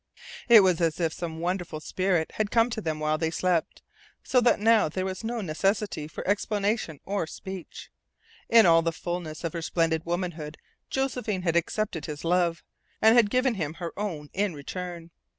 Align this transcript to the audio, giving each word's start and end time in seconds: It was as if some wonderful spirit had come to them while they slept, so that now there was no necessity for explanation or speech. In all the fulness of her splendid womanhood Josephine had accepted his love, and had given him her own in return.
It 0.49 0.61
was 0.61 0.81
as 0.81 0.99
if 0.99 1.13
some 1.13 1.39
wonderful 1.41 1.79
spirit 1.79 2.31
had 2.31 2.49
come 2.49 2.71
to 2.71 2.81
them 2.81 2.99
while 2.99 3.19
they 3.19 3.29
slept, 3.29 3.83
so 4.23 4.41
that 4.41 4.59
now 4.59 4.89
there 4.89 5.05
was 5.05 5.23
no 5.23 5.41
necessity 5.41 6.07
for 6.07 6.27
explanation 6.27 6.99
or 7.05 7.27
speech. 7.27 7.91
In 8.49 8.65
all 8.65 8.81
the 8.81 8.91
fulness 8.93 9.43
of 9.43 9.53
her 9.53 9.61
splendid 9.61 10.03
womanhood 10.03 10.57
Josephine 10.89 11.43
had 11.43 11.55
accepted 11.55 12.07
his 12.07 12.25
love, 12.25 12.63
and 12.99 13.15
had 13.15 13.29
given 13.29 13.53
him 13.53 13.75
her 13.75 13.93
own 13.95 14.31
in 14.33 14.55
return. 14.55 15.11